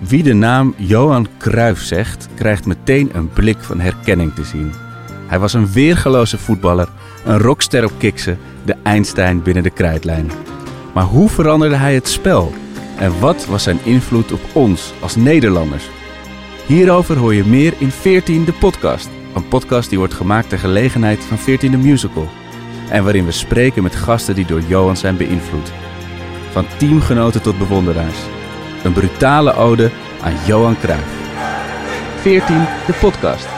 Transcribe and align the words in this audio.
Wie 0.00 0.22
de 0.22 0.32
naam 0.32 0.74
Johan 0.76 1.28
Cruijff 1.38 1.82
zegt, 1.82 2.28
krijgt 2.34 2.66
meteen 2.66 3.10
een 3.12 3.28
blik 3.28 3.58
van 3.60 3.80
herkenning 3.80 4.34
te 4.34 4.44
zien. 4.44 4.72
Hij 5.26 5.38
was 5.38 5.52
een 5.52 5.72
weergeloze 5.72 6.38
voetballer, 6.38 6.88
een 7.24 7.38
rockster 7.38 7.84
op 7.84 7.92
kiksen, 7.98 8.38
de 8.64 8.76
Einstein 8.82 9.42
binnen 9.42 9.62
de 9.62 9.70
krijtlijn. 9.70 10.30
Maar 10.94 11.04
hoe 11.04 11.28
veranderde 11.28 11.74
hij 11.74 11.94
het 11.94 12.08
spel? 12.08 12.52
En 12.98 13.20
wat 13.20 13.46
was 13.46 13.62
zijn 13.62 13.78
invloed 13.84 14.32
op 14.32 14.40
ons 14.52 14.92
als 15.00 15.16
Nederlanders? 15.16 15.88
Hierover 16.66 17.16
hoor 17.16 17.34
je 17.34 17.44
meer 17.44 17.74
in 17.78 17.90
14 17.90 18.44
de 18.44 18.52
podcast. 18.52 19.08
Een 19.34 19.48
podcast 19.48 19.88
die 19.88 19.98
wordt 19.98 20.14
gemaakt 20.14 20.48
ter 20.48 20.58
gelegenheid 20.58 21.24
van 21.24 21.38
14 21.38 21.70
de 21.70 21.76
musical. 21.76 22.28
En 22.90 23.04
waarin 23.04 23.24
we 23.24 23.32
spreken 23.32 23.82
met 23.82 23.96
gasten 23.96 24.34
die 24.34 24.46
door 24.46 24.60
Johan 24.60 24.96
zijn 24.96 25.16
beïnvloed. 25.16 25.72
Van 26.50 26.66
teamgenoten 26.76 27.42
tot 27.42 27.58
bewonderaars. 27.58 28.37
Een 28.82 28.92
brutale 28.92 29.54
ode 29.54 29.90
aan 30.22 30.34
Johan 30.46 30.78
Cruijff. 30.78 31.16
14 32.20 32.56
de 32.86 32.92
podcast. 33.00 33.57